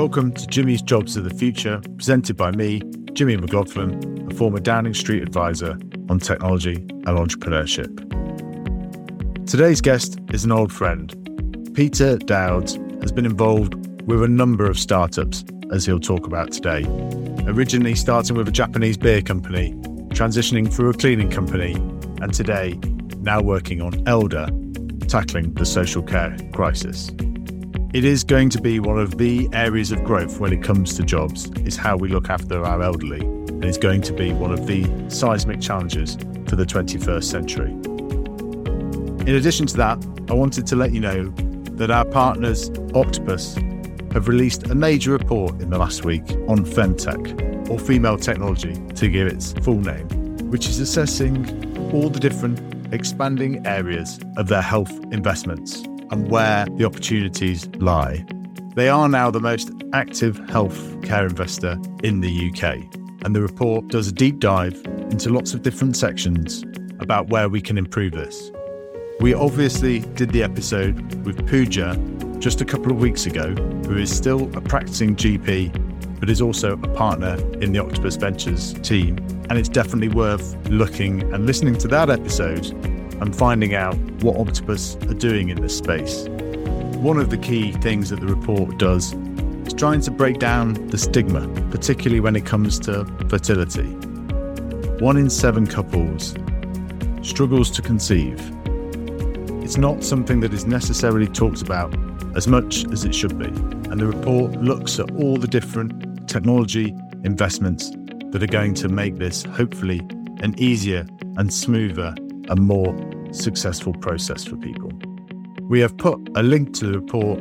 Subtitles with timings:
[0.00, 2.80] Welcome to Jimmy's Jobs of the Future, presented by me,
[3.12, 7.94] Jimmy McLaughlin, a former Downing Street advisor on technology and entrepreneurship.
[9.46, 11.14] Today's guest is an old friend.
[11.74, 13.74] Peter Dowds has been involved
[14.06, 16.82] with a number of startups, as he'll talk about today.
[17.44, 19.74] Originally starting with a Japanese beer company,
[20.14, 21.74] transitioning through a cleaning company,
[22.22, 22.72] and today
[23.18, 24.48] now working on Elder,
[25.08, 27.10] tackling the social care crisis.
[27.92, 31.02] It is going to be one of the areas of growth when it comes to
[31.02, 34.68] jobs, is how we look after our elderly, and it's going to be one of
[34.68, 36.14] the seismic challenges
[36.46, 37.70] for the 21st century.
[39.28, 41.30] In addition to that, I wanted to let you know
[41.78, 43.56] that our partners, Octopus,
[44.12, 49.08] have released a major report in the last week on Femtech, or female technology to
[49.08, 50.06] give its full name,
[50.48, 51.44] which is assessing
[51.92, 58.24] all the different expanding areas of their health investments and where the opportunities lie.
[58.74, 62.76] They are now the most active health care investor in the UK,
[63.24, 64.74] and the report does a deep dive
[65.10, 66.64] into lots of different sections
[67.00, 68.50] about where we can improve this.
[69.20, 71.96] We obviously did the episode with Pooja
[72.38, 73.54] just a couple of weeks ago,
[73.86, 78.74] who is still a practicing GP, but is also a partner in the Octopus Ventures
[78.74, 79.18] team.
[79.50, 82.66] And it's definitely worth looking and listening to that episode
[83.20, 86.28] and finding out what Octopus are doing in this space.
[86.98, 89.14] One of the key things that the report does
[89.66, 93.88] is trying to break down the stigma, particularly when it comes to fertility.
[95.02, 96.34] One in seven couples
[97.22, 98.38] struggles to conceive.
[99.62, 101.94] It's not something that is necessarily talked about
[102.36, 106.94] as much as it should be, and the report looks at all the different technology
[107.24, 107.90] investments
[108.30, 110.00] that are going to make this hopefully
[110.42, 112.14] an easier and smoother
[112.48, 112.94] and more
[113.32, 114.90] successful process for people.
[115.68, 117.38] We have put a link to the report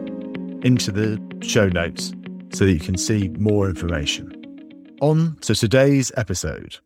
[0.63, 2.13] into the show notes
[2.51, 4.35] so that you can see more information.
[5.01, 6.77] On to today's episode.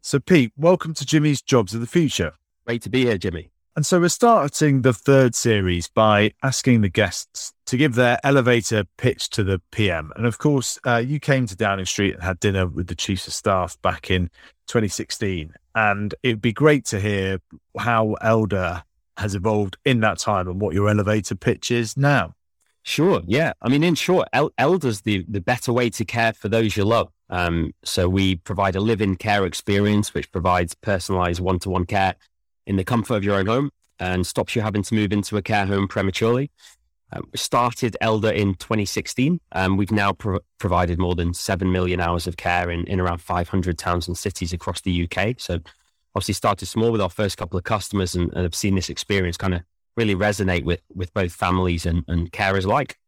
[0.00, 2.32] So, Pete, welcome to Jimmy's Jobs of the Future.
[2.66, 3.50] Great to be here, Jimmy.
[3.78, 8.82] And so we're starting the third series by asking the guests to give their elevator
[8.96, 10.10] pitch to the PM.
[10.16, 13.28] And of course, uh, you came to Downing Street and had dinner with the Chiefs
[13.28, 14.30] of Staff back in
[14.66, 15.54] 2016.
[15.76, 17.38] And it'd be great to hear
[17.78, 18.82] how Elder
[19.16, 22.34] has evolved in that time and what your elevator pitch is now.
[22.82, 23.22] Sure.
[23.28, 23.52] Yeah.
[23.62, 26.84] I mean, in short, El- Elder's the, the better way to care for those you
[26.84, 27.12] love.
[27.30, 32.16] Um, so we provide a live-in care experience, which provides personalized one-to-one care
[32.68, 35.42] in the comfort of your own home and stops you having to move into a
[35.42, 36.52] care home prematurely.
[37.10, 39.40] Um, we started Elder in 2016.
[39.52, 43.18] and we've now pro- provided more than 7 million hours of care in, in around
[43.18, 45.36] 500 towns and cities across the UK.
[45.38, 45.58] So,
[46.14, 49.38] obviously, started small with our first couple of customers and, and have seen this experience
[49.38, 49.62] kind of
[49.96, 52.98] really resonate with, with both families and, and carers alike.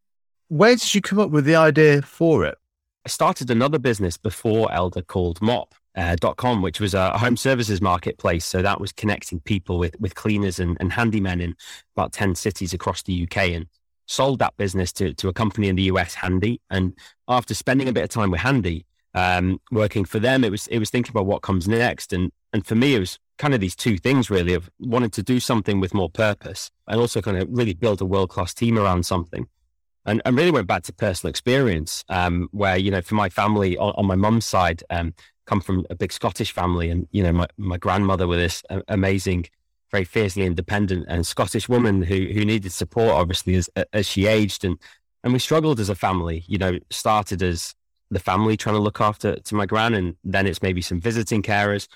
[0.48, 2.56] Where did you come up with the idea for it?
[3.04, 7.80] I started another business before Elder called Mop uh, .com, which was a home services
[7.80, 8.44] marketplace.
[8.44, 11.54] So that was connecting people with, with cleaners and, and handymen in
[11.96, 13.66] about 10 cities across the UK and
[14.06, 16.60] sold that business to, to a company in the US, Handy.
[16.70, 16.94] And
[17.28, 20.78] after spending a bit of time with Handy, um, working for them, it was, it
[20.78, 22.12] was thinking about what comes next.
[22.12, 25.22] And, and for me, it was kind of these two things really of wanting to
[25.22, 29.06] do something with more purpose and also kind of really build a world-class team around
[29.06, 29.48] something.
[30.06, 33.76] And, and really went back to personal experience um, where, you know, for my family
[33.76, 35.12] on, on my mum's side, um,
[35.50, 39.46] come from a big Scottish family, and you know, my, my grandmother was this amazing,
[39.90, 44.64] very fiercely independent and Scottish woman who who needed support, obviously, as as she aged,
[44.64, 44.78] and
[45.24, 46.44] and we struggled as a family.
[46.46, 47.74] You know, started as
[48.12, 51.42] the family trying to look after to my gran, and then it's maybe some visiting
[51.42, 51.88] carers,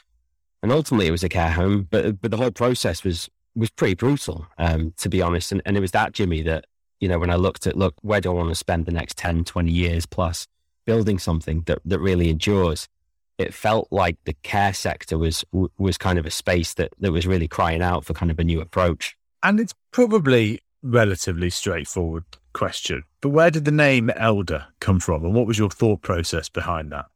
[0.63, 1.87] and ultimately it was a care home.
[1.89, 5.53] But but the whole process was was pretty brutal, um, to be honest.
[5.53, 6.65] And and it was that Jimmy that
[7.05, 9.19] you know when I looked at look where do I want to spend the next
[9.19, 10.47] 10, 20 years plus
[10.87, 12.89] building something that that really endures
[13.37, 15.45] it felt like the care sector was
[15.77, 18.45] was kind of a space that that was really crying out for kind of a
[18.45, 19.17] new approach.
[19.43, 22.25] And it's probably relatively straightforward
[22.55, 26.49] question, but where did the name Elder come from, and what was your thought process
[26.49, 27.07] behind that?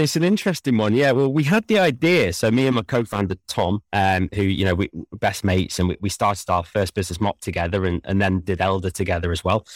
[0.00, 0.94] It's an interesting one.
[0.94, 1.12] Yeah.
[1.12, 2.32] Well, we had the idea.
[2.32, 5.96] So me and my co-founder, Tom, um, who, you know, we best mates and we,
[6.00, 9.66] we started our first business mop together and, and then did Elder together as well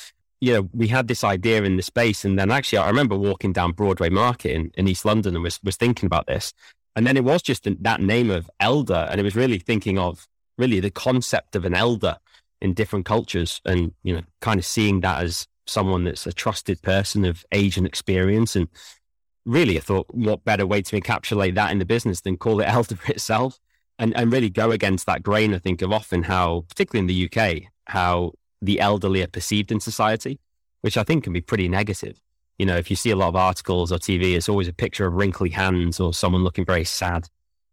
[0.44, 2.22] you know, we had this idea in the space.
[2.22, 5.58] And then actually, I remember walking down Broadway Market in, in East London and was,
[5.62, 6.52] was thinking about this.
[6.94, 9.08] And then it was just that name of elder.
[9.10, 10.26] And it was really thinking of
[10.58, 12.18] really the concept of an elder
[12.60, 16.82] in different cultures and, you know, kind of seeing that as someone that's a trusted
[16.82, 18.54] person of age and experience.
[18.54, 18.68] And
[19.44, 22.64] really, I thought, what better way to encapsulate that in the business than call it
[22.68, 23.58] elder itself?
[23.96, 27.30] And, and really go against that grain, I think, of often how, particularly in the
[27.30, 30.40] UK, how the elderly are perceived in society,
[30.80, 32.20] which I think can be pretty negative.
[32.58, 35.06] You know, if you see a lot of articles or TV, it's always a picture
[35.06, 37.28] of wrinkly hands or someone looking very sad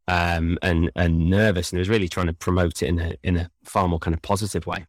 [0.07, 1.71] um, and and nervous.
[1.71, 4.13] And it was really trying to promote it in a in a far more kind
[4.13, 4.85] of positive way.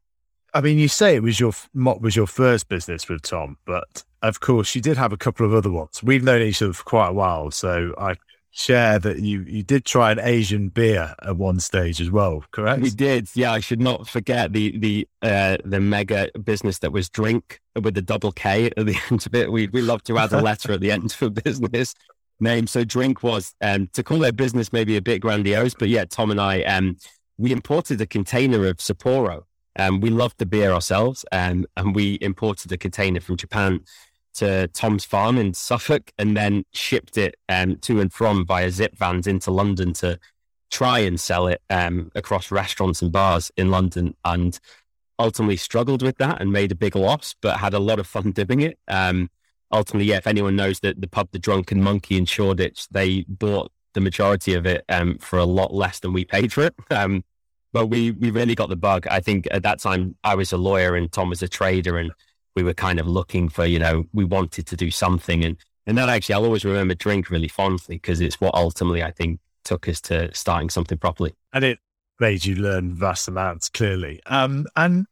[0.54, 4.40] I mean, you say it was your was your first business with Tom, but of
[4.40, 6.02] course you did have a couple of other ones.
[6.02, 8.16] We've known each other for quite a while, so I
[8.50, 12.82] share that you you did try an Asian beer at one stage as well, correct?
[12.82, 13.28] We did.
[13.34, 17.94] Yeah, I should not forget the the uh, the mega business that was drink with
[17.94, 19.50] the double K at the end of it.
[19.50, 21.94] We we love to add a letter at the end of a business
[22.40, 22.66] name.
[22.66, 26.31] So drink was um, to call their business maybe a bit grandiose, but yeah, Tom
[26.31, 26.99] and I um,
[27.38, 29.44] we imported a container of Sapporo.
[29.79, 33.81] Um, we loved the beer ourselves, um, and we imported a container from Japan
[34.35, 38.97] to Tom's farm in Suffolk and then shipped it um, to and from via zip
[38.97, 40.19] vans into London to
[40.71, 44.15] try and sell it um, across restaurants and bars in London.
[44.25, 44.59] And
[45.19, 48.31] ultimately struggled with that and made a big loss, but had a lot of fun
[48.33, 48.79] doing it.
[48.89, 49.31] Um,
[49.71, 53.71] ultimately, yeah, if anyone knows that the pub, the Drunken Monkey in Shoreditch, they bought
[53.95, 56.75] the majority of it um, for a lot less than we paid for it.
[56.91, 57.25] Um,
[57.73, 59.07] but we we really got the bug.
[59.11, 62.13] I think at that time I was a lawyer and Tom was a trader, and
[62.55, 65.45] we were kind of looking for, you know, we wanted to do something.
[65.45, 69.11] And, and that actually, I'll always remember drink really fondly because it's what ultimately I
[69.11, 71.35] think took us to starting something properly.
[71.53, 71.79] And it
[72.21, 74.21] made you learn vast amounts, clearly.
[74.27, 75.07] Um, and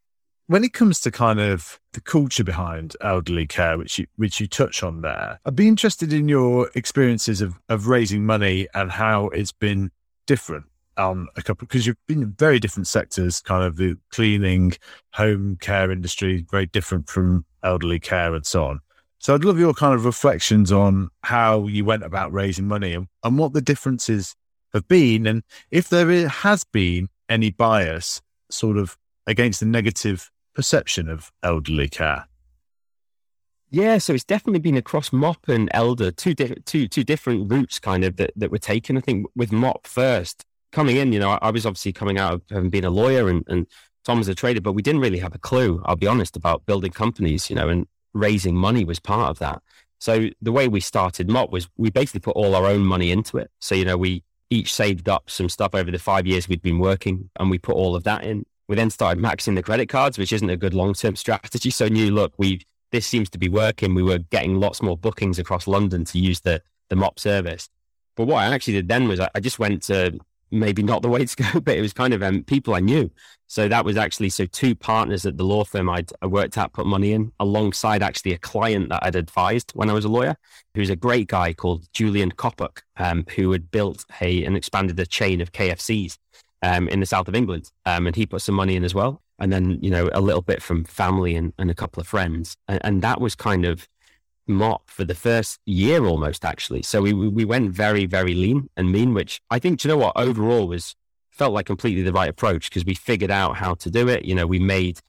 [0.46, 4.46] when it comes to kind of the culture behind elderly care, which you which you
[4.46, 9.28] touch on there, I'd be interested in your experiences of of raising money and how
[9.28, 9.90] it's been
[10.26, 10.66] different
[11.08, 14.72] on a couple because you've been in very different sectors, kind of the cleaning,
[15.14, 18.80] home care industry, very different from elderly care and so on.
[19.18, 23.06] So I'd love your kind of reflections on how you went about raising money and,
[23.22, 24.34] and what the differences
[24.72, 31.08] have been, and if there has been any bias, sort of against the negative perception
[31.08, 32.26] of elderly care.
[33.70, 37.78] Yeah, so it's definitely been across MOP and Elder, two, di- two, two different routes
[37.78, 38.96] kind of that, that were taken.
[38.96, 42.34] I think with MOP first, coming in, you know, I, I, was obviously coming out
[42.34, 43.66] of having been a lawyer and, and
[44.04, 46.66] Tom was a trader, but we didn't really have a clue, I'll be honest, about
[46.66, 49.62] building companies, you know, and raising money was part of that.
[49.98, 53.36] So the way we started Mop was we basically put all our own money into
[53.36, 53.50] it.
[53.60, 56.78] So, you know, we each saved up some stuff over the five years we'd been
[56.78, 58.44] working and we put all of that in.
[58.66, 61.70] We then started maxing the credit cards, which isn't a good long term strategy.
[61.70, 62.62] So new look, we
[62.92, 63.94] this seems to be working.
[63.94, 67.68] We were getting lots more bookings across London to use the the MOP service.
[68.16, 70.18] But what I actually did then was I, I just went to
[70.50, 73.10] maybe not the way to go, but it was kind of um, people I knew.
[73.46, 76.72] So that was actually so two partners at the law firm I'd I worked at
[76.72, 80.36] put money in alongside actually a client that I'd advised when I was a lawyer,
[80.74, 85.06] who's a great guy called Julian Kopuk, um, who had built a and expanded a
[85.06, 86.16] chain of KFCs
[86.62, 89.20] um, in the south of England, um, and he put some money in as well,
[89.38, 92.56] and then you know a little bit from family and, and a couple of friends,
[92.68, 93.88] and, and that was kind of
[94.46, 96.82] mop for the first year almost actually.
[96.82, 100.12] So we we went very very lean and mean, which I think you know what
[100.16, 100.94] overall was
[101.30, 104.24] felt like completely the right approach because we figured out how to do it.
[104.24, 105.00] You know, we made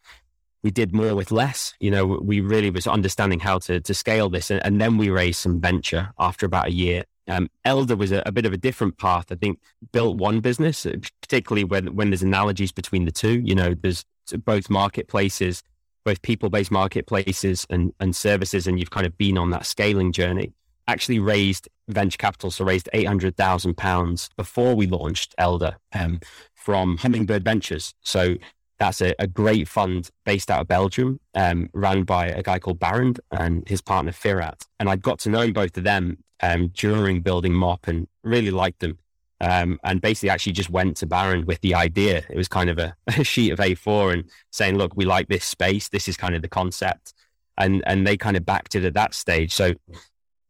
[0.63, 1.73] we did more with less.
[1.79, 5.09] You know, we really was understanding how to to scale this, and, and then we
[5.09, 7.03] raised some venture after about a year.
[7.27, 9.25] Um, Elder was a, a, bit of a different path.
[9.31, 9.59] I think
[9.91, 10.85] built one business,
[11.21, 13.41] particularly when when there's analogies between the two.
[13.43, 14.05] You know, there's
[14.45, 15.63] both marketplaces
[16.03, 20.11] both people based marketplaces and, and services, and you've kind of been on that scaling
[20.11, 20.53] journey,
[20.87, 26.19] actually raised venture capital, so raised £800,000 before we launched Elder um,
[26.53, 27.93] from Hummingbird Ventures.
[28.01, 28.35] So
[28.79, 32.79] that's a, a, great fund based out of Belgium, um, run by a guy called
[32.79, 34.65] Barend and his partner Firat.
[34.79, 38.79] And I got to know both of them um, during building Mop and really liked
[38.79, 38.97] them.
[39.41, 42.23] Um, and basically actually just went to Barend with the idea.
[42.29, 45.43] It was kind of a, a, sheet of A4 and saying, look, we like this
[45.43, 45.89] space.
[45.89, 47.13] This is kind of the concept.
[47.57, 49.51] And, and they kind of backed it at that stage.
[49.51, 49.73] So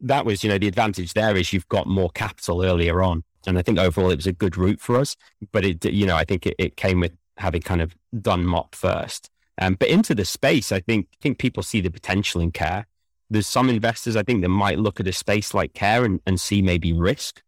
[0.01, 3.24] that was, you know, the advantage there is you've got more capital earlier on.
[3.48, 5.15] And I think overall it was a good route for us.
[5.53, 8.75] But it, you know, I think it, it came with having kind of done MOP
[8.75, 9.29] first.
[9.57, 12.88] Um, but into the space, I think, I think people see the potential in care.
[13.29, 16.41] There's some investors, I think, that might look at a space like care and, and
[16.41, 17.41] see maybe risk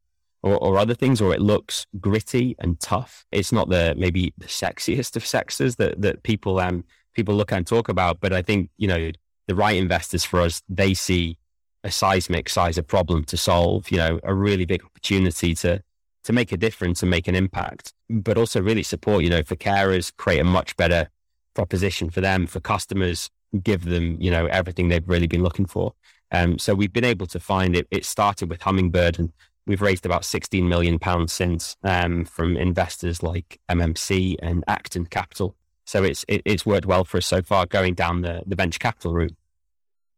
[0.43, 3.25] or, or other things, or it looks gritty and tough.
[3.31, 6.83] It's not the maybe the sexiest of sexes that that people um
[7.13, 8.19] people look and talk about.
[8.19, 9.11] But I think you know
[9.47, 11.37] the right investors for us, they see
[11.83, 13.89] a seismic size of problem to solve.
[13.89, 15.81] You know, a really big opportunity to
[16.25, 19.23] to make a difference and make an impact, but also really support.
[19.23, 21.07] You know, for carers, create a much better
[21.53, 23.29] proposition for them, for customers,
[23.63, 25.93] give them you know everything they've really been looking for.
[26.31, 27.87] Um, so we've been able to find it.
[27.91, 29.31] It started with Hummingbird and
[29.65, 35.55] We've raised about 16 million pounds since um, from investors like MMC and Acton Capital.
[35.85, 38.79] So it's it, it's worked well for us so far going down the, the venture
[38.79, 39.35] capital route.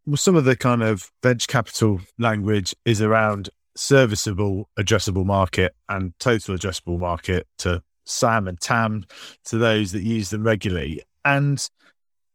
[0.05, 6.17] Well, some of the kind of venture capital language is around serviceable addressable market and
[6.19, 9.05] total addressable market to SAM and TAM
[9.45, 11.03] to those that use them regularly.
[11.23, 11.67] And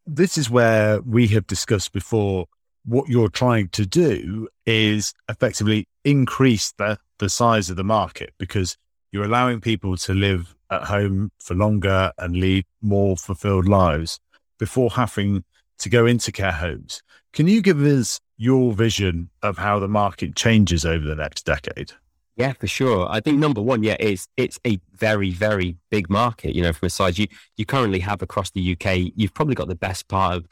[0.06, 2.46] this is where we have discussed before
[2.84, 8.76] what you're trying to do is effectively increase the, the size of the market because
[9.12, 14.20] you're allowing people to live at home for longer and lead more fulfilled lives
[14.58, 15.44] before having
[15.78, 17.02] to go into care homes.
[17.32, 21.92] Can you give us your vision of how the market changes over the next decade?
[22.36, 23.06] Yeah, for sure.
[23.10, 26.54] I think number one, yeah, is it's a very, very big market.
[26.54, 27.26] You know, from a size you
[27.56, 30.46] you currently have across the UK, you've probably got the best part of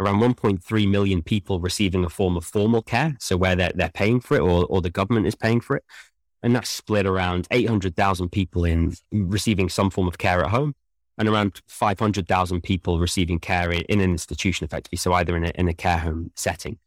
[0.00, 4.20] around 1.3 million people receiving a form of formal care, so where they're they're paying
[4.20, 5.84] for it or or the government is paying for it,
[6.42, 10.74] and that's split around 800,000 people in receiving some form of care at home,
[11.18, 15.68] and around 500,000 people receiving care in, an institution, effectively, so either in a in
[15.68, 16.78] a care home setting.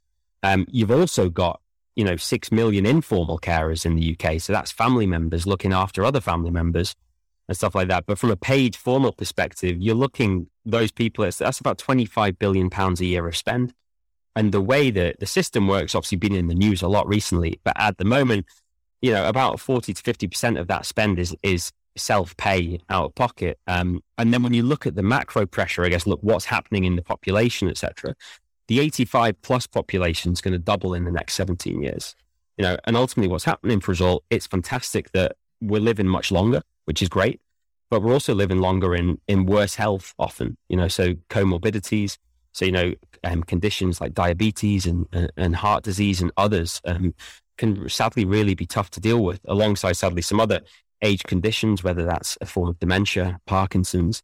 [0.43, 1.61] Um, you've also got
[1.97, 4.39] you know, six million informal carers in the UK.
[4.39, 6.95] So that's family members looking after other family members
[7.47, 8.05] and stuff like that.
[8.05, 12.69] But from a paid formal perspective, you're looking those people, it's, that's about 25 billion
[12.69, 13.73] pounds a year of spend.
[14.35, 17.59] And the way that the system works, obviously been in the news a lot recently,
[17.63, 18.45] but at the moment,
[19.01, 23.57] you know, about 40 to 50% of that spend is, is self-pay out of pocket.
[23.65, 26.83] Um, and then when you look at the macro pressure, I guess, look what's happening
[26.83, 28.15] in the population, etc
[28.67, 32.15] the 85 plus population is going to double in the next 17 years.
[32.57, 36.31] You know, and ultimately what's happening for us all, it's fantastic that we're living much
[36.31, 37.39] longer, which is great,
[37.89, 42.17] but we're also living longer in, in worse health often, you know, so comorbidities.
[42.51, 47.13] So, you know, um, conditions like diabetes and, and heart disease and others um,
[47.57, 50.61] can sadly really be tough to deal with alongside sadly some other
[51.01, 54.23] age conditions, whether that's a form of dementia, Parkinson's.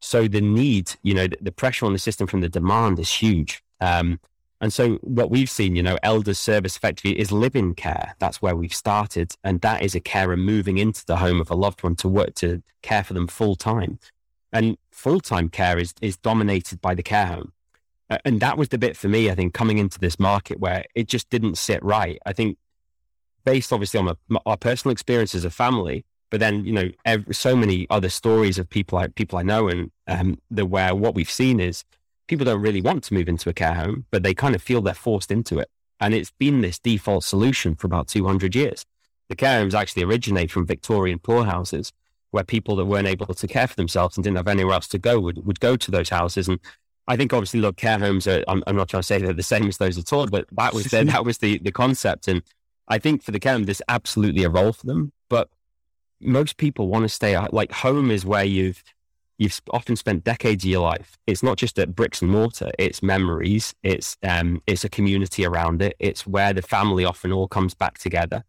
[0.00, 3.10] So the need, you know, the, the pressure on the system from the demand is
[3.10, 3.62] huge.
[3.80, 4.20] Um,
[4.62, 8.14] and so what we've seen, you know, elders service effectively is live-in care.
[8.20, 9.34] That's where we've started.
[9.42, 12.36] And that is a carer moving into the home of a loved one to work
[12.36, 13.98] to care for them full time.
[14.52, 17.52] And full time care is, is dominated by the care home.
[18.24, 21.08] And that was the bit for me, I think, coming into this market where it
[21.08, 22.20] just didn't sit right.
[22.24, 22.56] I think
[23.44, 27.34] based obviously on my, our personal experience as a family, but then, you know, every,
[27.34, 31.16] so many other stories of people I, people I know and um, the, where what
[31.16, 31.82] we've seen is
[32.32, 34.80] people don't really want to move into a care home, but they kind of feel
[34.80, 35.68] they're forced into it.
[36.00, 38.86] And it's been this default solution for about 200 years.
[39.28, 41.92] The care homes actually originate from Victorian poorhouses
[42.30, 44.98] where people that weren't able to care for themselves and didn't have anywhere else to
[44.98, 46.48] go would, would go to those houses.
[46.48, 46.58] And
[47.06, 49.42] I think obviously, look, care homes are, I'm, I'm not trying to say they're the
[49.42, 52.28] same as those at all, but that was the, that was the, the concept.
[52.28, 52.42] And
[52.88, 55.12] I think for the care home, there's absolutely a role for them.
[55.28, 55.50] But
[56.18, 58.82] most people want to stay like home is where you've
[59.42, 61.18] you've often spent decades of your life.
[61.26, 63.74] It's not just at bricks and mortar; it's memories.
[63.82, 65.96] It's um, it's a community around it.
[65.98, 68.44] It's where the family often all comes back together.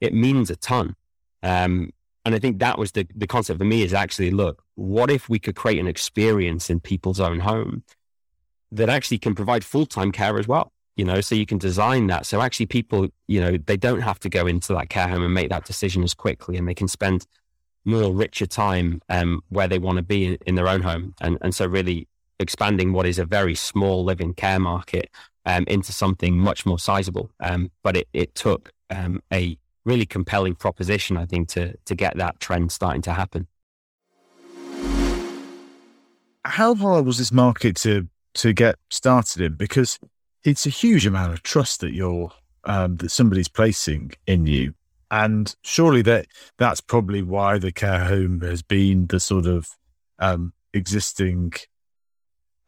[0.00, 0.96] It means a ton.
[1.42, 1.92] Um,
[2.24, 5.28] and I think that was the the concept for me is actually look, what if
[5.28, 7.84] we could create an experience in people's own home
[8.72, 10.72] that actually can provide full time care as well.
[10.96, 12.26] You know, so you can design that.
[12.26, 15.32] So actually, people, you know, they don't have to go into that care home and
[15.32, 17.24] make that decision as quickly, and they can spend
[17.88, 21.14] more richer time um, where they want to be in, in, their own home.
[21.20, 22.06] And, and so really
[22.38, 25.10] expanding what is a very small live-in care market
[25.46, 27.30] um, into something much more sizable.
[27.40, 32.16] Um, but it, it took um, a really compelling proposition, I think, to, to get
[32.18, 33.46] that trend starting to happen.
[36.44, 39.54] How hard was this market to to get started in?
[39.54, 39.98] Because
[40.44, 42.30] it's a huge amount of trust that you're
[42.64, 44.74] um, that somebody's placing in you.
[45.10, 46.26] And surely that
[46.58, 49.68] that's probably why the care home has been the sort of
[50.18, 51.54] um, existing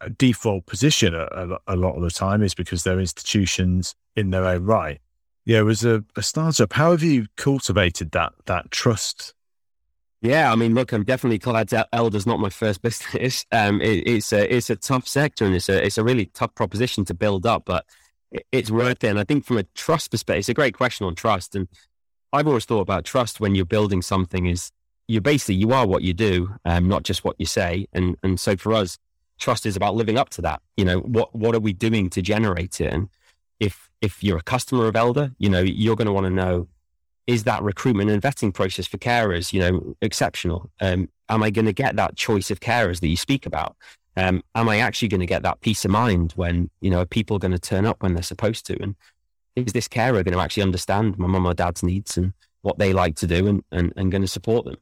[0.00, 4.46] uh, default position a, a, lot of the time is because they're institutions in their
[4.46, 5.00] own right.
[5.44, 9.34] Yeah, as a, a startup, how have you cultivated that that trust?
[10.22, 13.44] Yeah, I mean, look, I'm definitely glad that Elder's not my first business.
[13.52, 16.54] Um, it, it's a it's a tough sector and it's a it's a really tough
[16.54, 17.84] proposition to build up, but
[18.52, 19.08] it's worth it.
[19.08, 21.54] And I think from a trust perspective, it's a great question on trust.
[21.54, 21.68] And
[22.32, 24.70] I've always thought about trust when you're building something is
[25.08, 27.86] you basically you are what you do, um, not just what you say.
[27.92, 28.98] And and so for us,
[29.38, 30.62] trust is about living up to that.
[30.76, 32.92] You know, what what are we doing to generate it?
[32.92, 33.08] And
[33.58, 36.68] if if you're a customer of Elder, you know, you're going to want to know
[37.26, 40.70] is that recruitment and vetting process for carers, you know, exceptional?
[40.80, 43.76] Um, am I going to get that choice of carers that you speak about?
[44.16, 47.06] Um, am I actually going to get that peace of mind when you know are
[47.06, 48.82] people going to turn up when they're supposed to?
[48.82, 48.96] And
[49.56, 52.92] is this carer going to actually understand my mum or dad's needs and what they
[52.92, 54.76] like to do and, and, and going to support them?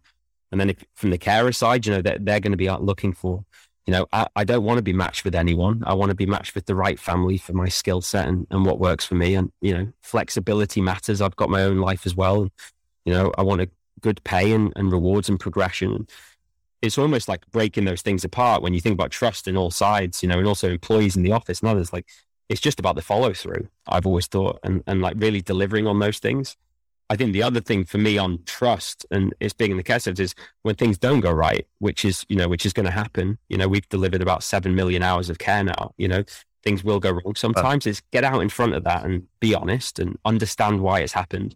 [0.51, 3.13] And then if, from the carer side, you know, they're, they're going to be looking
[3.13, 3.45] for
[3.89, 5.83] you know, I, I don't want to be matched with anyone.
[5.87, 8.67] I want to be matched with the right family for my skill set and, and
[8.67, 9.35] what works for me.
[9.35, 11.23] And, you know, flexibility matters.
[11.23, 12.51] I've got my own life as well.
[13.07, 13.71] You know, I want a
[14.03, 16.07] good pay and, and rewards and progression.
[16.83, 20.23] It's almost like breaking those things apart when you think about trust in all sides,
[20.23, 21.91] you know, and also employees in the office and others.
[21.91, 22.05] Like,
[22.49, 25.99] it's just about the follow through, I've always thought, and, and like really delivering on
[25.99, 26.57] those things.
[27.11, 29.99] I think the other thing for me on trust and it's being in the care
[29.99, 32.93] sector is when things don't go right, which is, you know, which is going to
[32.93, 33.39] happen.
[33.49, 36.25] You know, we've delivered about 7 million hours of care now, you know,
[36.63, 37.35] things will go wrong.
[37.35, 41.15] Sometimes is get out in front of that and be honest and understand why it's
[41.15, 41.55] happened.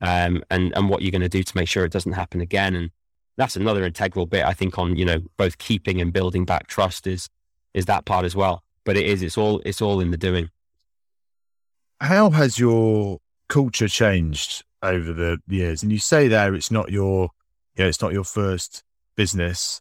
[0.00, 2.74] Um, and, and what you're going to do to make sure it doesn't happen again.
[2.74, 2.90] And
[3.38, 7.06] that's another integral bit, I think, on, you know, both keeping and building back trust
[7.06, 7.30] is,
[7.72, 8.63] is that part as well.
[8.84, 10.50] But it is, it's all, it's all in the doing.
[12.00, 15.82] How has your culture changed over the years.
[15.82, 17.30] And you say there it's not your,
[17.76, 18.84] you know, it's not your first
[19.16, 19.80] business.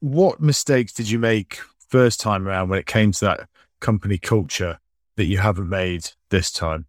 [0.00, 3.48] What mistakes did you make first time around when it came to that
[3.80, 4.78] company culture
[5.16, 6.86] that you haven't made this time?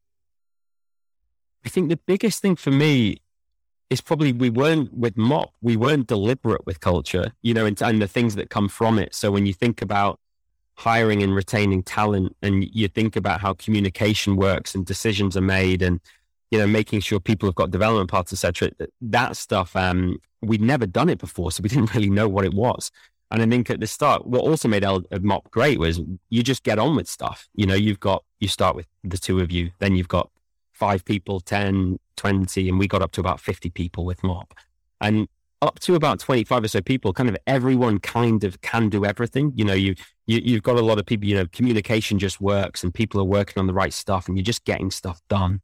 [1.65, 3.17] I think the biggest thing for me
[3.89, 8.01] is probably we weren't with Mop, we weren't deliberate with culture, you know, and, and
[8.01, 9.13] the things that come from it.
[9.13, 10.19] So when you think about
[10.81, 15.81] hiring and retaining talent and you think about how communication works and decisions are made
[15.83, 15.99] and
[16.49, 18.71] you know, making sure people have got development paths, etc.
[18.99, 22.53] That stuff, um, we'd never done it before, so we didn't really know what it
[22.53, 22.91] was.
[23.29, 26.43] And I think at the start, what also made El- uh, Mop great was you
[26.43, 27.47] just get on with stuff.
[27.55, 30.29] You know, you've got, you start with the two of you, then you've got
[30.73, 34.53] five people, 10, 20, and we got up to about 50 people with Mop.
[34.99, 35.29] And
[35.61, 39.53] up to about 25 or so people, kind of everyone kind of can do everything.
[39.55, 42.83] You know, you, you, you've got a lot of people, you know, communication just works
[42.83, 45.61] and people are working on the right stuff and you're just getting stuff done.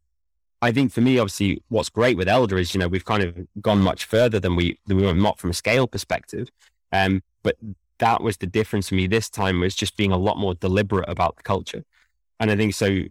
[0.62, 3.38] I think for me, obviously, what's great with Elder is, you know, we've kind of
[3.62, 6.50] gone much further than we than we were not from a scale perspective.
[6.92, 7.58] Um, but
[8.00, 11.08] that was the difference for me this time was just being a lot more deliberate
[11.08, 11.84] about the culture.
[12.40, 13.02] And I think so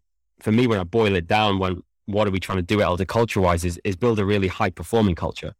[0.41, 2.85] for me, when I boil it down, when what are we trying to do at
[2.85, 5.55] Elder culture wise is, is build a really high performing culture.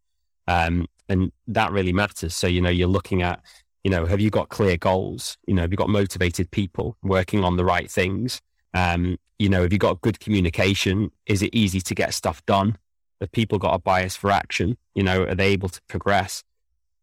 [0.47, 2.35] Um, and that really matters.
[2.35, 3.43] So, you know, you're looking at,
[3.85, 5.37] you know, have you got clear goals?
[5.47, 8.41] You know, have you got motivated people working on the right things?
[8.75, 11.11] Um, you know, have you got good communication?
[11.27, 12.77] Is it easy to get stuff done?
[13.21, 14.77] Have people got a bias for action?
[14.95, 16.43] You know, are they able to progress?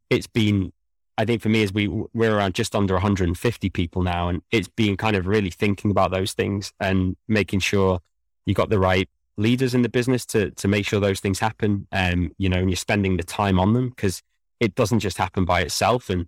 [0.10, 0.74] It's been,
[1.18, 4.68] I think for me, as we we're around just under 150 people now, and it's
[4.68, 8.00] been kind of really thinking about those things and making sure
[8.46, 11.88] you got the right leaders in the business to to make sure those things happen.
[11.92, 14.22] Um, you know, and you're spending the time on them because
[14.60, 16.10] it doesn't just happen by itself.
[16.10, 16.28] And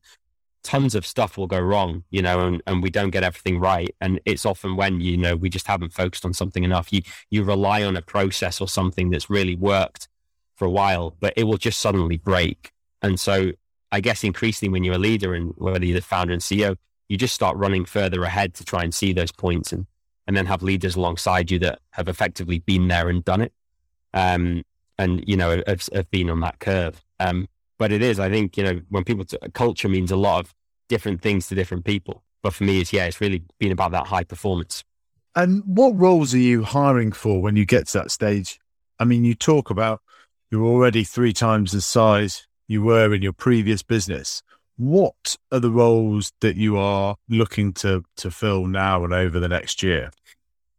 [0.63, 3.95] tons of stuff will go wrong, you know, and, and we don't get everything right.
[4.01, 6.91] And it's often when, you know, we just haven't focused on something enough.
[6.91, 10.07] You you rely on a process or something that's really worked
[10.55, 12.71] for a while, but it will just suddenly break.
[13.01, 13.51] And so
[13.91, 17.17] I guess increasingly when you're a leader and whether you're the founder and CEO, you
[17.17, 19.85] just start running further ahead to try and see those points and
[20.27, 23.53] and then have leaders alongside you that have effectively been there and done it.
[24.13, 24.63] Um,
[24.97, 27.03] and you know have, have been on that curve.
[27.19, 30.39] Um, but it is, I think, you know, when people, t- culture means a lot
[30.39, 30.55] of
[30.87, 32.23] different things to different people.
[32.41, 34.83] But for me, it's, yeah, it's really been about that high performance.
[35.35, 38.59] And what roles are you hiring for when you get to that stage?
[38.99, 40.01] I mean, you talk about
[40.49, 44.41] you're already three times the size you were in your previous business.
[44.77, 49.47] What are the roles that you are looking to to fill now and over the
[49.47, 50.11] next year?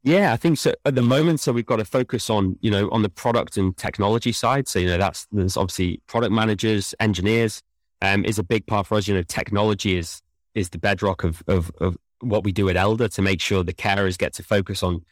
[0.03, 0.73] Yeah, I think so.
[0.85, 3.77] At the moment, so we've got to focus on you know on the product and
[3.77, 4.69] technology side.
[4.69, 7.63] So you know that's there's obviously product managers, engineers,
[8.03, 9.09] um, is a big part for us.
[9.09, 10.23] You know, technology is
[10.55, 13.75] is the bedrock of of, of what we do at Elder to make sure the
[13.75, 15.05] carers get to focus on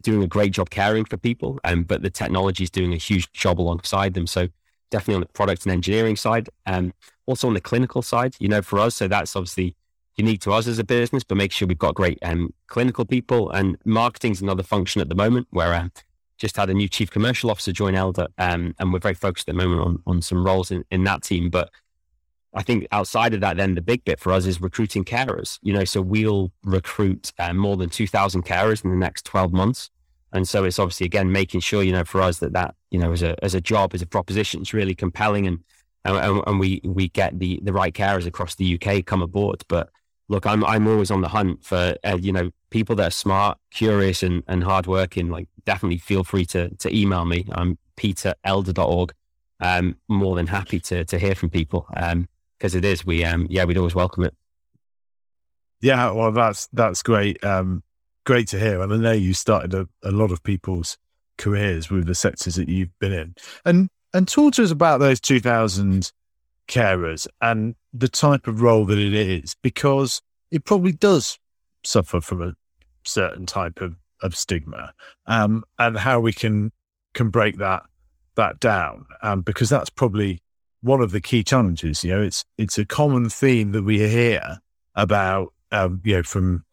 [0.00, 3.30] doing a great job caring for people, um, but the technology is doing a huge
[3.32, 4.26] job alongside them.
[4.26, 4.48] So
[4.94, 6.94] definitely on the product and engineering side, um,
[7.26, 8.36] also on the clinical side.
[8.38, 9.74] You know, for us, so that's obviously
[10.16, 13.50] unique to us as a business, but make sure we've got great um, clinical people.
[13.50, 15.90] And marketing's another function at the moment where um,
[16.38, 19.56] just had a new chief commercial officer join Elder, um, and we're very focused at
[19.56, 21.50] the moment on, on some roles in, in that team.
[21.50, 21.70] But
[22.54, 25.58] I think outside of that, then the big bit for us is recruiting carers.
[25.62, 29.90] You know, so we'll recruit uh, more than 2,000 carers in the next 12 months.
[30.32, 33.10] And so it's obviously, again, making sure, you know, for us that that, you know,
[33.10, 35.58] as a, as a job, as a proposition, it's really compelling and,
[36.04, 39.64] and, and we, we get the, the right carers across the UK come aboard.
[39.66, 39.90] But
[40.28, 43.58] look, I'm I'm always on the hunt for uh, you know people that are smart,
[43.72, 45.28] curious, and and hardworking.
[45.28, 47.48] Like definitely feel free to to email me.
[47.50, 49.12] I'm peterelder.org.
[49.58, 53.48] I'm more than happy to to hear from people because um, it is we um
[53.50, 54.34] yeah we'd always welcome it.
[55.80, 57.42] Yeah, well that's that's great.
[57.42, 57.82] Um,
[58.24, 60.96] great to hear, and I know you started a, a lot of people's
[61.38, 65.20] careers with the sectors that you've been in, and and talk to us about those
[65.20, 66.12] 2,000
[66.68, 71.38] carers and the type of role that it is, because it probably does
[71.84, 72.54] suffer from a
[73.04, 74.92] certain type of, of stigma,
[75.26, 76.72] um, and how we can
[77.12, 77.82] can break that
[78.36, 80.40] that down, um, because that's probably
[80.80, 82.04] one of the key challenges.
[82.04, 84.58] You know, it's it's a common theme that we hear
[84.94, 86.64] about, um, you know, from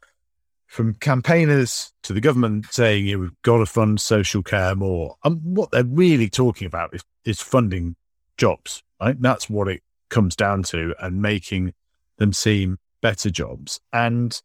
[0.72, 5.18] from campaigners to the government saying know, we've got to fund social care more.
[5.22, 7.98] And what they're really talking about is, is funding
[8.38, 9.22] jobs, right?
[9.22, 11.74] That's what it comes down to, and making
[12.20, 13.82] them seem better jobs.
[13.92, 14.42] And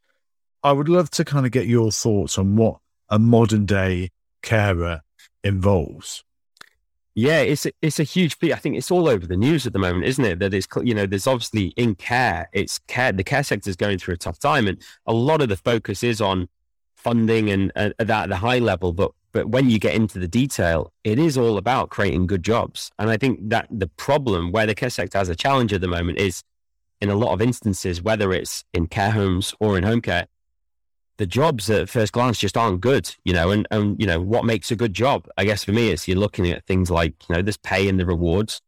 [0.65, 4.11] I would love to kind of get your thoughts on what a modern day
[4.43, 5.03] carer
[5.45, 6.25] involves.
[7.19, 9.79] Yeah, it's a, it's a huge I think it's all over the news at the
[9.79, 10.39] moment, isn't it?
[10.39, 13.11] That it's you know there's obviously in care, it's care.
[13.11, 16.05] The care sector is going through a tough time, and a lot of the focus
[16.05, 16.51] is on
[16.95, 18.93] funding and that at the high level.
[18.93, 22.91] But but when you get into the detail, it is all about creating good jobs.
[22.99, 25.89] And I think that the problem where the care sector has a challenge at the
[25.89, 26.43] moment is
[27.01, 30.27] in a lot of instances, whether it's in care homes or in home care,
[31.19, 34.45] the jobs at first glance just aren't good, you know, and, and, you know, what
[34.45, 35.29] makes a good job?
[35.37, 37.99] I guess for me, it's you're looking at things like, you know, this pay and
[37.99, 38.61] the rewards,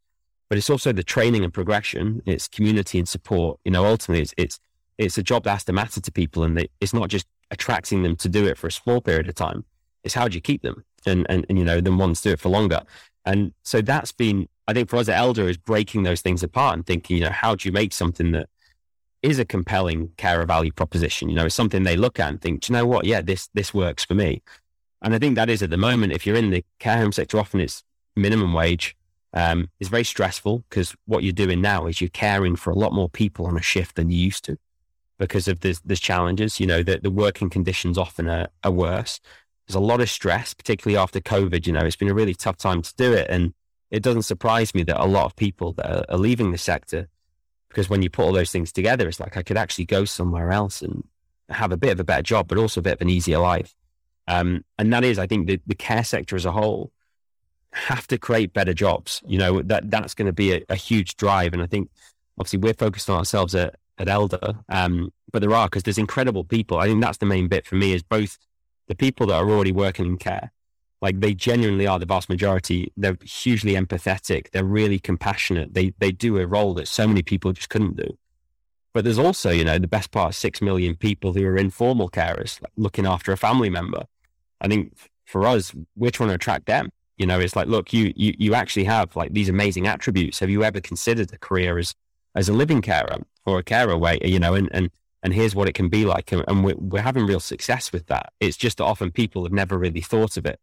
[0.49, 2.23] but it's also the training and progression.
[2.25, 3.61] It's community and support.
[3.65, 4.61] You know, ultimately it's, it's,
[4.97, 8.17] it's a job that has to matter to people and it's not just attracting them
[8.17, 9.65] to do it for a small period of time.
[10.03, 12.41] It's how do you keep them and, and, and you know, then ones do it
[12.41, 12.83] for longer.
[13.25, 16.75] And so that's been, I think for us at Elder is breaking those things apart
[16.75, 18.49] and thinking, you know, how do you make something that
[19.23, 21.29] is a compelling carer value proposition.
[21.29, 23.05] You know, it's something they look at and think, do you know what?
[23.05, 24.43] Yeah, this this works for me.
[25.03, 26.13] And I think that is at the moment.
[26.13, 27.85] If you're in the care home sector, often it's
[28.17, 28.97] minimum wage.
[29.33, 32.93] Um, it's very stressful because what you're doing now is you're caring for a lot
[32.93, 34.59] more people on a shift than you used to
[35.19, 36.61] because of this, there's challenges.
[36.61, 39.21] You know, the, the working conditions often are, are worse.
[39.67, 41.67] There's a lot of stress, particularly after COVID.
[41.67, 43.27] You know, it's been a really tough time to do it.
[43.29, 43.53] And
[43.91, 47.09] it doesn't surprise me that a lot of people that are, are leaving the sector
[47.79, 50.51] because when you put all those things together, it's like I could actually go somewhere
[50.51, 51.05] else and
[51.49, 53.73] have a bit of a better job, but also a bit of an easier life.
[54.27, 56.91] Um, and that is, I think, the, the care sector as a whole
[57.73, 59.23] have to create better jobs.
[59.29, 61.89] You know that that's going to be a, a, huge drive, and I think
[62.37, 66.43] obviously we're focused on ourselves at, at Elder, um, but there are because there's incredible
[66.43, 66.79] people.
[66.79, 68.39] I think that's the main bit for me is both
[68.89, 70.51] the people that are already working in care,
[71.01, 72.93] like they genuinely are the vast majority.
[72.97, 74.51] They're hugely empathetic.
[74.51, 75.75] They're really compassionate.
[75.75, 78.19] They they do a role that so many people just couldn't do.
[78.95, 82.61] But there's also, you know, the best part six million people who are informal carers,
[82.77, 84.05] looking after a family member.
[84.61, 86.91] I think for us, we're trying to attract them.
[87.17, 90.41] You know, it's like, look, you you you actually have like these amazing attributes.
[90.41, 91.95] Have you ever considered a career as
[92.35, 94.19] as a live-in carer or a carer way?
[94.23, 94.91] You know, and and
[95.23, 98.07] and here's what it can be like, and, and we're, we're having real success with
[98.07, 98.33] that.
[98.41, 100.61] It's just that often people have never really thought of it.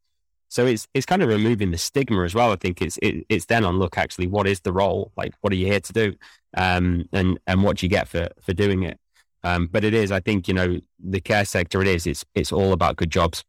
[0.50, 2.52] So it's it's kind of removing the stigma as well.
[2.52, 5.52] I think it's it, it's then on look actually what is the role like what
[5.52, 6.16] are you here to do,
[6.56, 9.00] um, and and what do you get for for doing it.
[9.44, 12.52] Um, but it is I think you know the care sector it is it's it's
[12.52, 13.44] all about good jobs.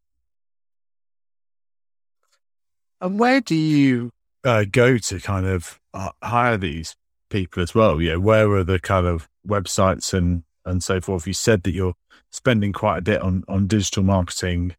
[3.00, 4.10] And where do you
[4.44, 6.96] uh, go to kind of uh, hire these
[7.30, 8.00] people as well?
[8.00, 11.26] Yeah, where are the kind of websites and and so forth?
[11.26, 11.94] You said that you're
[12.32, 14.74] spending quite a bit on on digital marketing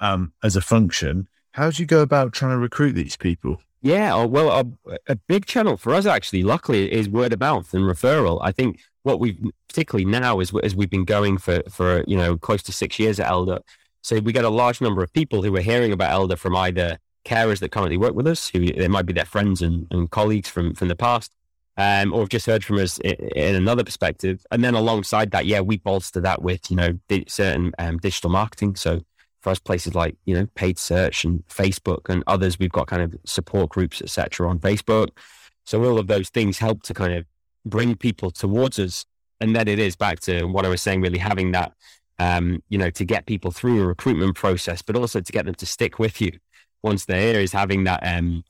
[0.00, 1.28] um, as a function.
[1.52, 3.60] How do you go about trying to recruit these people?
[3.82, 7.72] Yeah, oh, well, a, a, big channel for us actually, luckily, is word of mouth
[7.72, 8.38] and referral.
[8.42, 12.36] I think what we've particularly now is as we've been going for for you know
[12.36, 13.60] close to six years at Elder.
[14.02, 16.98] So we get a large number of people who are hearing about Elder from either
[17.24, 20.48] carers that currently work with us, who they might be their friends and, and colleagues
[20.48, 21.34] from from the past,
[21.78, 24.44] um, or have just heard from us in, in, another perspective.
[24.50, 28.76] And then alongside that, yeah, we bolster that with you know certain um, digital marketing.
[28.76, 29.00] So
[29.40, 33.02] for us places like you know paid search and facebook and others we've got kind
[33.02, 35.08] of support groups etc on facebook.
[35.64, 37.26] So all of those things help to kind of
[37.64, 39.04] bring people towards us.
[39.40, 41.72] And then it is back to what i was saying really having that
[42.18, 45.54] um, you know to get people through a recruitment process but also to get them
[45.54, 46.32] to stick with you
[46.82, 48.44] once they're here is having that um,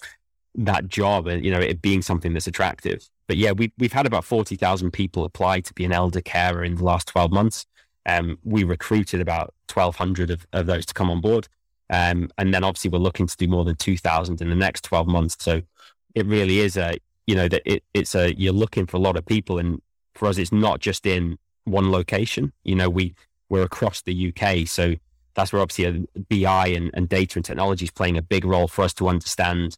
[0.56, 3.08] that job and you know it being something that's attractive.
[3.28, 6.74] But yeah we've, we've had about 40,000 people apply to be an elder carer in
[6.74, 7.66] the last 12 months
[8.06, 11.48] um, we recruited about 1,200 of, of those to come on board.
[11.90, 15.06] Um, and then obviously we're looking to do more than 2,000 in the next 12
[15.06, 15.36] months.
[15.40, 15.62] So
[16.14, 19.16] it really is a, you know, that it, it's a, you're looking for a lot
[19.16, 19.58] of people.
[19.58, 19.80] And
[20.14, 22.52] for us, it's not just in one location.
[22.64, 23.14] You know, we,
[23.48, 24.68] we're across the UK.
[24.68, 24.94] So
[25.34, 28.68] that's where obviously a BI and, and data and technology is playing a big role
[28.68, 29.76] for us to understand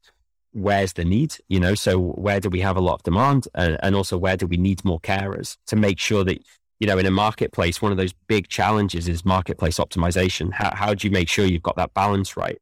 [0.53, 3.79] where's the need, you know, so where do we have a lot of demand and,
[3.83, 6.39] and also where do we need more carers to make sure that
[6.83, 10.53] you know, in a marketplace, one of those big challenges is marketplace optimization.
[10.53, 12.61] How, how do you make sure you've got that balance right?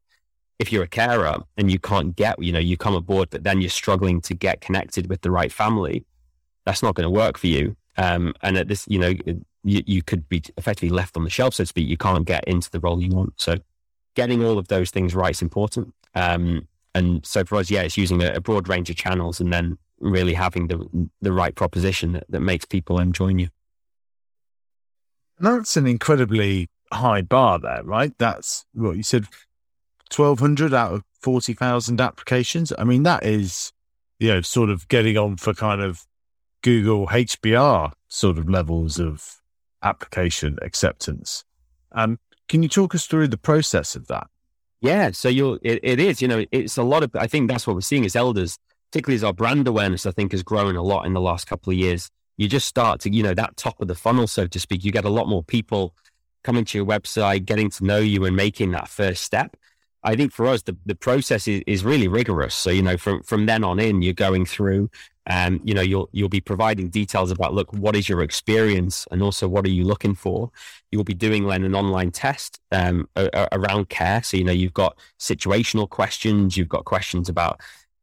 [0.59, 3.61] If you're a carer and you can't get, you know, you come aboard, but then
[3.61, 6.05] you're struggling to get connected with the right family,
[6.67, 7.75] that's not going to work for you.
[7.97, 9.11] Um, and at this, you know,
[9.63, 11.87] you, you could be effectively left on the shelf, so to speak.
[11.87, 13.33] You can't get into the role you want.
[13.37, 13.55] So
[14.13, 15.95] getting all of those things right is important.
[16.13, 19.51] Um, and so for us, yeah, it's using a, a, broad range of channels and
[19.51, 23.47] then really having the the right proposition that, that makes people um, join you.
[25.41, 28.13] That's an incredibly high bar there, right?
[28.17, 29.25] That's what you said,
[30.09, 32.71] twelve hundred out of forty thousand applications.
[32.77, 33.73] I mean, that is
[34.19, 36.05] you know sort of getting on for kind of
[36.61, 39.41] Google HBR sort of levels of
[39.81, 41.43] application acceptance.
[41.91, 44.27] Um, can you talk us through the process of that?
[44.81, 47.65] Yeah, so you'll it, it is, you know, it's a lot of I think that's
[47.65, 48.57] what we're seeing as elders,
[48.91, 51.71] particularly as our brand awareness, I think, has grown a lot in the last couple
[51.71, 52.09] of years.
[52.41, 54.83] You just start to, you know, that top of the funnel, so to speak.
[54.83, 55.95] You get a lot more people
[56.43, 59.55] coming to your website, getting to know you and making that first step.
[60.03, 62.55] I think for us, the, the process is, is really rigorous.
[62.55, 64.89] So, you know, from, from then on in, you're going through
[65.27, 69.07] and um, you know you'll you'll be providing details about look what is your experience
[69.11, 70.49] and also what are you looking for
[70.91, 73.07] you'll be doing then an online test um,
[73.51, 77.61] around care so you know you've got situational questions you've got questions about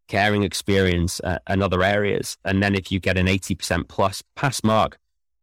[0.08, 4.64] caring experience uh, and other areas and then if you get an 80% plus pass
[4.64, 4.98] mark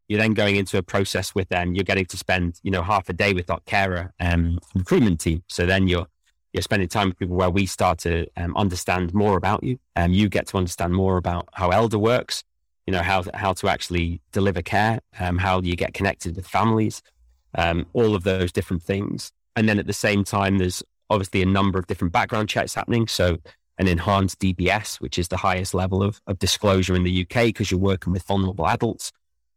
[0.08, 3.08] you're then going into a process with them you're getting to spend you know half
[3.10, 6.08] a day with that carer um, recruitment team so then you're
[6.56, 9.78] you're spending time with people where we start to um, understand more about you.
[9.98, 12.46] Um, you get to understand more about how Elder works,
[12.88, 17.02] you know, how, how to actually deliver care, um, how you get connected with families,
[17.56, 19.34] um, all of those different things.
[19.58, 23.10] And then at the same time, there's obviously a number of different background checks happening.
[23.10, 23.40] So
[23.78, 27.72] an enhanced DBS, which is the highest level of, of disclosure in the UK because
[27.72, 29.12] you're working with vulnerable adults,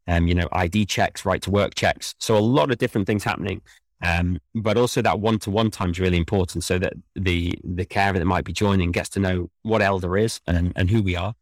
[0.07, 2.15] um, you know, ID checks, right to work checks.
[2.19, 3.63] So a lot of different things happening.
[4.01, 7.85] Um, but also that one to one time is really important so that the the
[7.85, 11.17] carer that might be joining gets to know what elder is and, and who we
[11.17, 11.35] are.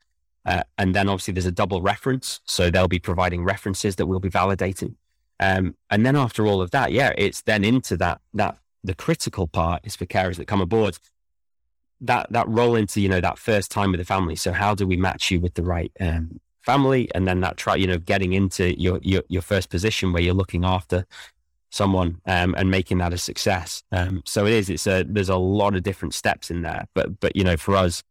[0.47, 2.41] Uh, and then obviously there's a double reference.
[2.45, 4.95] So they'll be providing references that we'll be validating.
[5.39, 9.47] Um, and then after all of that, yeah, it's then into that that the critical
[9.47, 10.99] part is for carers that come aboard.
[12.01, 14.37] That that roll into, you know, that first time with the family.
[14.37, 17.09] So how do we match you with the right um, family?
[17.15, 20.35] And then that try, you know, getting into your, your your first position where you're
[20.35, 21.07] looking after
[21.71, 23.83] someone um, and making that a success.
[23.93, 24.71] Um, so it is.
[24.71, 25.05] It's a.
[25.05, 26.87] There's a lot of different steps in there.
[26.95, 28.03] But but you know, for us,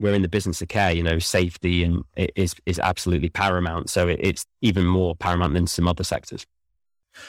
[0.00, 0.92] we're in the business of care.
[0.92, 3.90] You know, safety and is is absolutely paramount.
[3.90, 6.46] So it, it's even more paramount than some other sectors.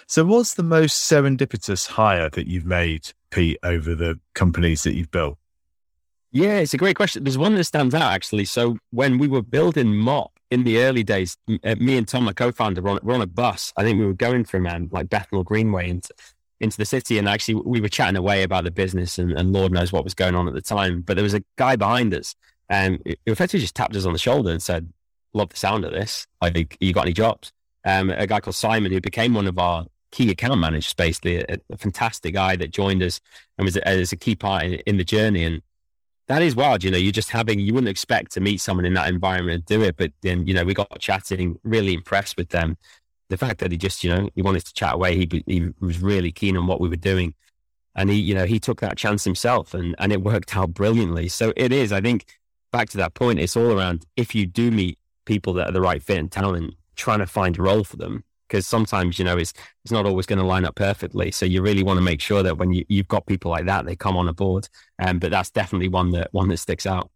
[0.08, 5.12] So, what's the most serendipitous hire that you've made, Pete, over the companies that you've
[5.12, 5.38] built?
[6.32, 7.24] Yeah, it's a great question.
[7.24, 8.46] There's one that stands out actually.
[8.46, 12.34] So when we were building Mop in the early days, uh, me and Tom, my
[12.34, 13.74] co-founder, were on, were on a bus.
[13.78, 16.14] I think we were going from um, like Bethnal Greenway into
[16.60, 19.72] into the city, and actually we were chatting away about the business, and, and Lord
[19.72, 21.02] knows what was going on at the time.
[21.02, 22.36] But there was a guy behind us,
[22.70, 24.92] and um, who effectively just tapped us on the shoulder and said,
[25.34, 26.28] "Love the sound of this.
[26.42, 27.52] I like, you got any jobs?"
[27.86, 31.58] Um, a guy called Simon, who became one of our key account managers, basically a,
[31.72, 33.22] a fantastic guy that joined us
[33.58, 35.62] and was a, as a key part in, in the journey, and
[36.30, 36.84] that is wild.
[36.84, 39.66] You know, you're just having, you wouldn't expect to meet someone in that environment and
[39.66, 39.98] do it.
[39.98, 42.78] But then, you know, we got chatting, really impressed with them.
[43.30, 45.16] The fact that he just, you know, he wanted to chat away.
[45.18, 47.34] He, he was really keen on what we were doing.
[47.96, 51.30] And he, you know, he took that chance himself and, and it worked out brilliantly.
[51.30, 52.26] So it is, I think,
[52.72, 55.82] back to that point, it's all around if you do meet people that are the
[55.82, 59.38] right fit and talent, trying to find a role for them because sometimes you know
[59.38, 61.32] it's it's not always going to line up perfectly.
[61.32, 63.86] So you really want to make sure that when you, you've got people like that,
[63.86, 64.68] they come on a board.
[64.98, 67.10] Um, but that's definitely one that one that sticks out.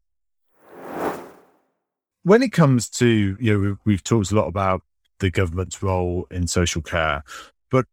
[2.24, 4.84] When it comes to you know we've talked a lot about
[5.20, 7.24] the government's role in social care,
[7.72, 7.86] but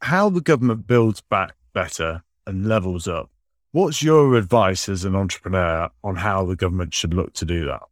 [0.00, 3.30] how the government builds back better and levels up.
[3.72, 7.82] What's your advice as an entrepreneur on how the government should look to do that?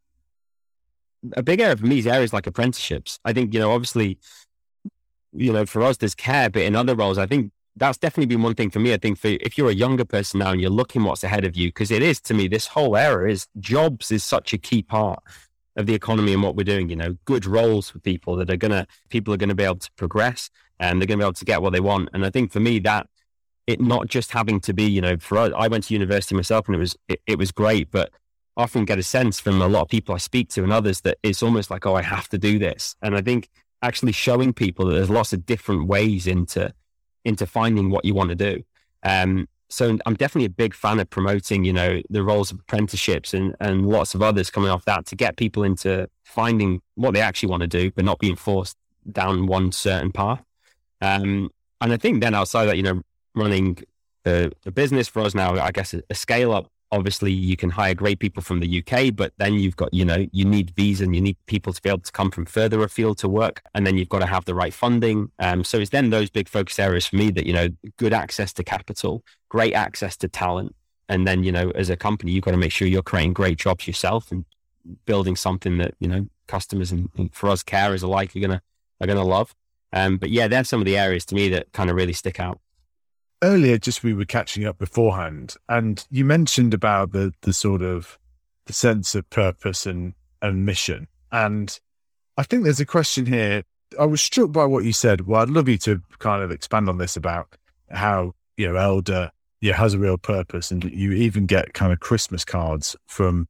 [1.36, 3.18] A big area for me is areas like apprenticeships.
[3.24, 4.18] I think, you know, obviously
[5.36, 8.42] you know, for us, there's care, but in other roles, I think that's definitely been
[8.42, 8.94] one thing for me.
[8.94, 11.56] I think for if you're a younger person now and you're looking what's ahead of
[11.56, 14.82] you, because it is to me, this whole era is jobs is such a key
[14.82, 15.22] part
[15.76, 16.88] of the economy and what we're doing.
[16.88, 19.90] You know, good roles for people that are gonna people are gonna be able to
[19.96, 22.08] progress and they're gonna be able to get what they want.
[22.14, 23.08] And I think for me that
[23.66, 26.66] it not just having to be, you know, for us, I went to university myself
[26.68, 28.10] and it was it, it was great, but
[28.56, 31.02] I often get a sense from a lot of people I speak to and others
[31.02, 32.96] that it's almost like, oh, I have to do this.
[33.02, 33.50] And I think
[33.86, 36.72] actually showing people that there's lots of different ways into
[37.24, 38.62] into finding what you want to do.
[39.02, 43.34] Um, so I'm definitely a big fan of promoting, you know, the roles of apprenticeships
[43.34, 47.20] and, and lots of others coming off that to get people into finding what they
[47.20, 48.76] actually want to do, but not being forced
[49.10, 50.42] down one certain path.
[51.00, 53.02] Um, and I think then outside that, you know,
[53.34, 53.78] running
[54.24, 57.70] a, a business for us now, I guess a, a scale up obviously you can
[57.70, 61.04] hire great people from the UK, but then you've got, you know, you need visa
[61.04, 63.62] and you need people to be able to come from further afield to work.
[63.74, 65.30] And then you've got to have the right funding.
[65.38, 68.52] Um, so it's then those big focus areas for me that, you know, good access
[68.54, 70.74] to capital, great access to talent.
[71.08, 73.58] And then, you know, as a company, you've got to make sure you're creating great
[73.58, 74.44] jobs yourself and
[75.04, 78.62] building something that, you know, customers and, and for us carers alike are to,
[79.00, 79.54] are to love.
[79.92, 82.40] Um, but yeah, there's some of the areas to me that kind of really stick
[82.40, 82.60] out
[83.42, 88.18] earlier, just we were catching up beforehand, and you mentioned about the the sort of
[88.66, 91.08] the sense of purpose and and mission.
[91.32, 91.78] And
[92.36, 93.62] I think there's a question here.
[93.98, 95.26] I was struck by what you said.
[95.26, 97.56] Well, I'd love you to kind of expand on this about
[97.90, 102.00] how you know Elder yeah has a real purpose, and you even get kind of
[102.00, 103.48] Christmas cards from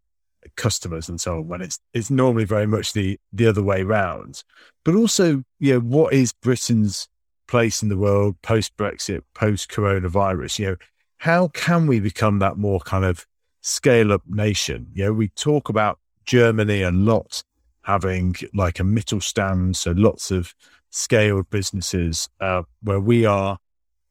[0.54, 4.42] customers and so on when it's it's normally very much the the other way round.
[4.84, 7.08] But also, you know, what is Britain's
[7.46, 10.58] place in the world post Brexit, post coronavirus.
[10.58, 10.76] You know,
[11.18, 13.26] how can we become that more kind of
[13.60, 14.88] scale up nation?
[14.92, 17.42] You know, we talk about Germany a lot
[17.82, 20.54] having like a Mittelstand, so lots of
[20.90, 23.58] scaled businesses uh, where we are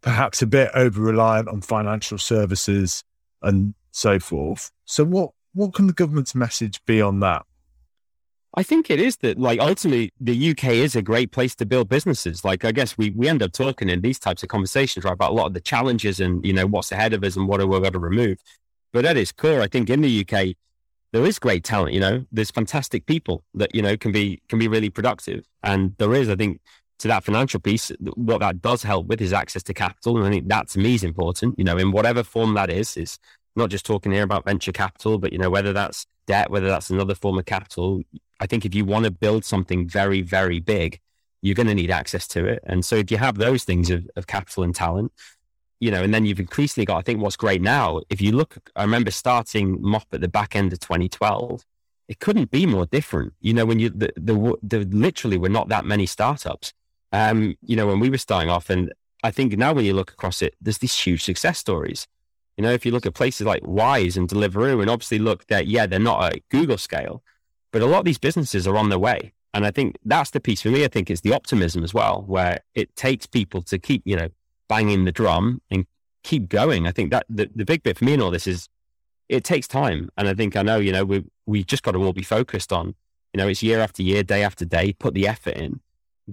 [0.02, 3.04] perhaps a bit over reliant on financial services
[3.42, 4.72] and so forth.
[4.86, 7.46] So what what can the government's message be on that?
[8.58, 11.90] I think it is that, like, ultimately, the UK is a great place to build
[11.90, 12.46] businesses.
[12.46, 15.32] Like, I guess we, we end up talking in these types of conversations, right, about
[15.32, 17.80] a lot of the challenges and, you know, what's ahead of us and what we're
[17.82, 18.38] going to remove.
[18.94, 20.56] But at its core, I think in the UK,
[21.12, 24.58] there is great talent, you know, there's fantastic people that, you know, can be, can
[24.58, 25.44] be really productive.
[25.62, 26.62] And there is, I think,
[27.00, 30.18] to that financial piece, what that does help with is access to capital.
[30.18, 32.96] And I think that to me is important, you know, in whatever form that is,
[32.96, 33.20] is
[33.56, 36.90] not just talking here about venture capital, but, you know, whether that's debt, whether that's
[36.90, 38.02] another form of capital,
[38.40, 41.00] I think if you want to build something very, very big,
[41.42, 42.64] you're going to need access to it.
[42.66, 45.12] And so if you have those things of, of capital and talent,
[45.80, 48.58] you know, and then you've increasingly got, I think what's great now, if you look,
[48.76, 51.64] I remember starting Mopp at the back end of 2012,
[52.08, 53.34] it couldn't be more different.
[53.42, 56.74] You know, when you, the, the, the literally were not that many startups.
[57.12, 60.12] Um, you know, when we were starting off, and I think now when you look
[60.12, 62.08] across it, there's these huge success stories.
[62.58, 65.68] You know, if you look at places like Wise and Deliveroo, and obviously look that,
[65.68, 67.22] yeah, they're not at Google scale,
[67.72, 69.34] but a lot of these businesses are on their way.
[69.54, 70.84] And I think that's the piece for me.
[70.84, 74.30] I think it's the optimism as well, where it takes people to keep, you know,
[74.68, 75.86] banging the drum and
[76.24, 76.88] keep going.
[76.88, 78.68] I think that the, the big bit for me in all this is
[79.30, 80.10] it takes time.
[80.18, 82.74] And I think I know, you know, we we just got to all be focused
[82.74, 82.96] on,
[83.34, 85.80] you know, it's year after year, day after day, put the effort in.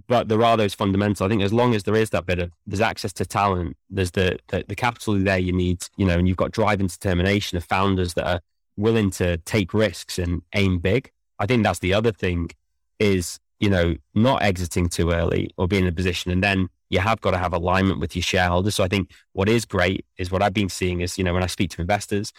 [0.06, 1.20] But there are those fundamentals.
[1.20, 4.12] I think as long as there is that bit of there's access to talent, there's
[4.12, 7.58] the the, the capital there you need, you know, and you've got drive and determination
[7.58, 8.40] of founders that are
[8.76, 11.10] willing to take risks and aim big.
[11.38, 12.50] I think that's the other thing
[12.98, 16.30] is, you know, not exiting too early or being in a position.
[16.30, 18.76] And then you have got to have alignment with your shareholders.
[18.76, 21.42] So I think what is great is what I've been seeing is, you know, when
[21.42, 22.32] I speak to investors,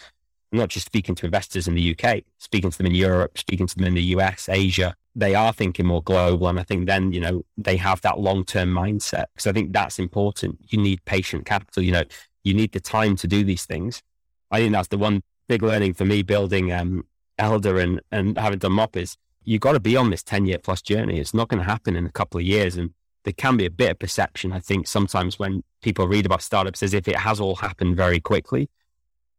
[0.52, 3.66] I'm not just speaking to investors in the UK, speaking to them in Europe, speaking
[3.66, 6.48] to them in the US, Asia, they are thinking more global.
[6.48, 9.26] And I think then, you know, they have that long term mindset.
[9.34, 10.58] Because I think that's important.
[10.68, 12.04] You need patient capital, you know,
[12.42, 14.02] you need the time to do these things.
[14.50, 17.04] I think that's the one big learning for me building um,
[17.38, 20.58] elder and, and having done Mopp is you've got to be on this 10 year
[20.58, 21.18] plus journey.
[21.18, 22.76] It's not going to happen in a couple of years.
[22.76, 22.90] And
[23.24, 26.82] there can be a bit of perception, I think, sometimes when people read about startups
[26.82, 28.68] as if it has all happened very quickly.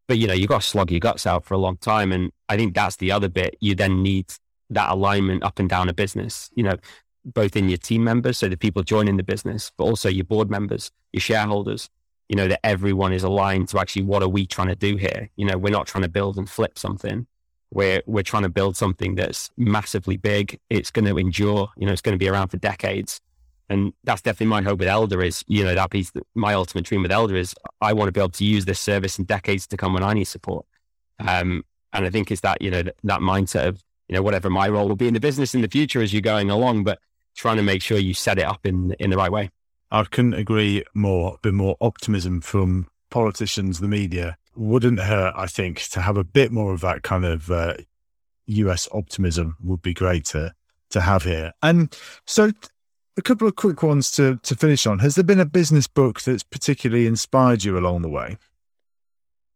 [0.08, 2.12] But, you know, you've got to slog your guts out for a long time.
[2.12, 3.58] And I think that's the other bit.
[3.60, 4.32] You then need
[4.70, 6.76] that alignment up and down a business, you know,
[7.24, 10.50] both in your team members, so the people joining the business, but also your board
[10.50, 11.90] members, your shareholders,
[12.30, 15.30] you know, that everyone is aligned to actually what are we trying to do here?
[15.36, 17.28] You know, we're not trying to build and flip something
[17.76, 20.60] we're we're trying to build something that's massively big.
[20.70, 21.70] It's going to endure.
[21.78, 23.22] You know, it's going to be around for decades.
[23.68, 27.02] And that's definitely my hope with Elder is, you know, that piece, my ultimate dream
[27.02, 29.78] with Elder is I want to be able to use this service in decades to
[29.78, 30.68] come when I need support.
[31.20, 34.50] Um, and I think it's that, you know, that, that mindset of, you know, whatever
[34.50, 37.00] my role will be in the business in the future as you're going along, but
[37.36, 39.50] trying to make sure you set it up in, in the right way.
[39.92, 41.38] I couldn't agree more.
[41.42, 46.52] Bit more optimism from politicians, the media, wouldn't hurt, I think, to have a bit
[46.52, 47.76] more of that kind of uh,
[48.48, 50.54] US optimism would be great to
[50.92, 51.52] to have here.
[51.62, 51.96] And
[52.26, 52.52] so
[53.18, 55.00] a couple of quick ones to to finish on.
[55.00, 58.38] Has there been a business book that's particularly inspired you along the way?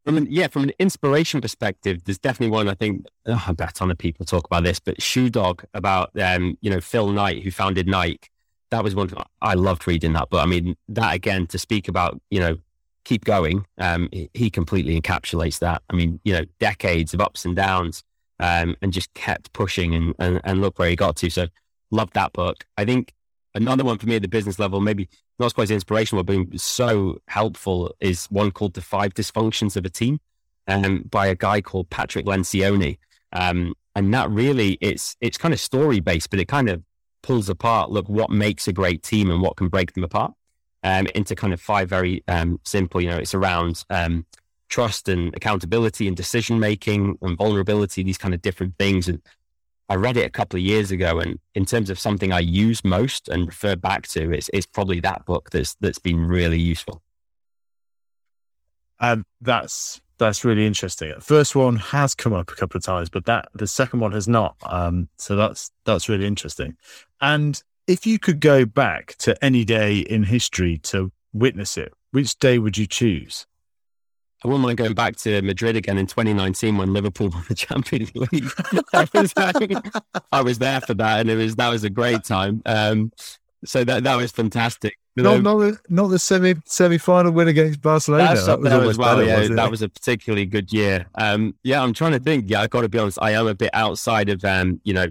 [0.06, 2.68] I mean, yeah, from an inspiration perspective, there's definitely one.
[2.68, 6.58] I think oh, I bet of people talk about this, but Shoe Dog about um,
[6.62, 8.30] you know Phil Knight who founded Nike.
[8.72, 9.10] That was one
[9.42, 10.30] I loved reading that.
[10.30, 12.58] But I mean, that again to speak about you know
[13.04, 13.66] keep going.
[13.78, 15.82] Um, he completely encapsulates that.
[15.90, 18.04] I mean, you know, decades of ups and downs,
[18.40, 21.30] um, and just kept pushing and, and, and look where he got to.
[21.30, 21.48] So
[21.92, 22.66] loved that book.
[22.78, 23.14] I think
[23.56, 26.58] another one for me at the business level, maybe not quite as inspirational, but being
[26.58, 30.20] so helpful is one called The Five Dysfunctions of a Team.
[30.70, 32.98] um, by a guy called Patrick Lencioni.
[33.34, 36.84] Um, and that really it's it's kind of story based, but it kind of
[37.22, 40.32] pulls apart look what makes a great team and what can break them apart
[40.84, 43.02] um, into kind of five very um, simple.
[43.02, 44.26] You know, it's around um,
[44.70, 49.08] trust and accountability and decision making and vulnerability, these kind of different things.
[49.08, 49.22] And
[49.90, 52.84] I read it a couple of years ago, and in terms of something I use
[52.86, 57.02] most and refer back to, it's, it's probably that book that's that's been really useful.
[59.00, 61.12] And that's that's really interesting.
[61.16, 64.12] The first one has come up a couple of times, but that the second one
[64.12, 64.56] has not.
[64.64, 66.78] Um, so that's that's really interesting.
[67.20, 72.38] And if you could go back to any day in history to witness it, which
[72.38, 73.48] day would you choose?
[74.44, 78.14] I wouldn't mind going back to Madrid again in 2019 when Liverpool won the Champions
[78.16, 78.50] League.
[78.94, 79.34] I, was,
[80.32, 82.62] I, was, there for that, and it was that was a great time.
[82.66, 83.12] Um,
[83.66, 84.98] so that that was fantastic.
[85.16, 88.24] Not, not the not the semi semi final win against Barcelona.
[88.24, 89.18] That's that was as well.
[89.18, 91.08] Better, yeah, that was a particularly good year.
[91.16, 92.50] Um, yeah, I'm trying to think.
[92.50, 93.20] Yeah, I've got to be honest.
[93.22, 95.08] I am a bit outside of um, you know,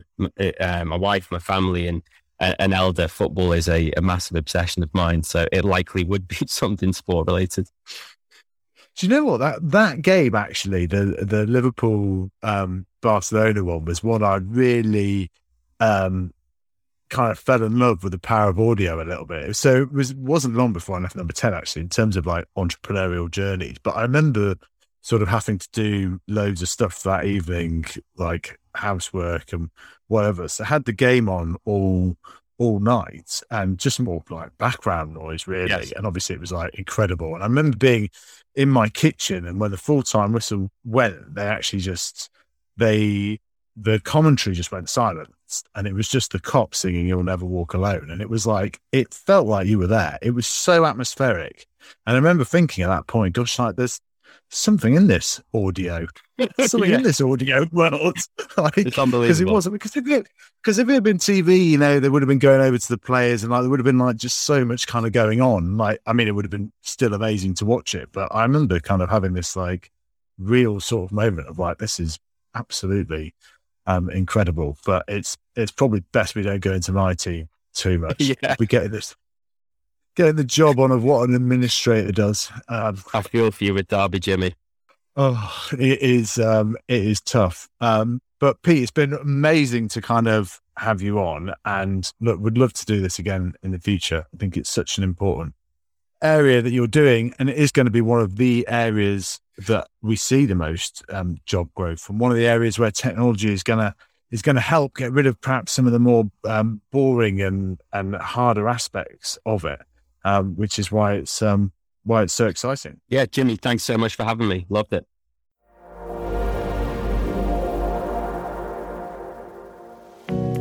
[0.61, 2.03] uh, my wife, my family, and
[2.41, 3.09] uh, an elder.
[3.09, 7.27] Football is a, a massive obsession of mine, so it likely would be something sport
[7.27, 7.69] related.
[8.99, 14.03] Do you know what that that game actually the the Liverpool um, Barcelona one was
[14.03, 15.31] one I really
[15.79, 16.35] um,
[17.09, 19.55] kind of fell in love with the power of audio a little bit.
[19.55, 22.47] So it was wasn't long before I left number ten actually in terms of like
[22.57, 23.77] entrepreneurial journeys.
[23.81, 24.57] But I remember
[25.01, 27.85] sort of having to do loads of stuff that evening,
[28.17, 29.71] like housework and
[30.09, 30.49] whatever.
[30.49, 32.17] So I had the game on all
[32.59, 35.69] all night and just more like background noise really.
[35.69, 35.93] Yes.
[35.93, 37.35] And obviously it was like incredible.
[37.35, 38.11] And I remember being
[38.55, 42.31] in my kitchen and when the full time whistle went, they actually just
[42.77, 43.41] they
[43.77, 45.33] the commentary just went silent
[45.75, 48.11] and it was just the Kop singing You'll Never Walk Alone.
[48.11, 50.19] And it was like it felt like you were there.
[50.21, 51.67] It was so atmospheric.
[52.07, 54.01] And I remember thinking at that point, gosh, like there's
[54.49, 56.07] something in this audio,
[56.67, 56.97] something yeah.
[56.97, 58.17] in this audio world.
[58.57, 60.29] like, it's unbelievable because it wasn't because if it
[60.63, 62.89] because if it had been TV, you know, they would have been going over to
[62.89, 65.41] the players and like there would have been like just so much kind of going
[65.41, 65.77] on.
[65.77, 68.81] Like, I mean, it would have been still amazing to watch it, but I remember
[68.81, 69.91] kind of having this like
[70.39, 72.19] real sort of moment of like, this is
[72.55, 73.35] absolutely
[73.87, 74.77] um, incredible.
[74.85, 78.21] But it's it's probably best we don't go into my team too much.
[78.43, 78.57] yeah.
[78.59, 79.15] We get this
[80.19, 82.51] getting the job on of what an administrator does.
[82.69, 84.57] Um, I feel for you with Derby, Jimmy.
[85.15, 86.41] Oh, it is.
[86.41, 87.69] Um, it is tough.
[87.81, 92.59] Um, but Pete, it's been amazing to kind of have you on, and look, would
[92.59, 94.27] love to do this again in the future.
[94.35, 95.55] I think it's such an important
[96.21, 99.87] area that you're doing, and it is going to be one of the areas that
[100.03, 103.63] we see the most um, job growth, and one of the areas where technology is
[103.63, 103.95] going to
[104.33, 107.81] is going to help get rid of perhaps some of the more um, boring and
[107.93, 109.81] and harder aspects of it
[110.29, 111.73] um, which is why it's um,
[112.05, 113.01] why it's so exciting.
[113.09, 114.67] Yeah, Jimmy, thanks so much for having me.
[114.69, 115.07] Loved it.